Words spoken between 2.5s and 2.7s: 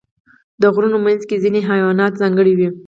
وي.